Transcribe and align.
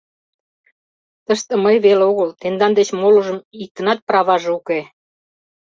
—Тыште 1.25 1.53
мый 1.63 1.75
веле 1.85 2.03
огыл, 2.11 2.29
тендан 2.41 2.71
деч 2.79 2.89
молыжым 3.01 3.39
иктынат 3.63 3.99
праваже 4.07 4.49
уке! 4.59 4.79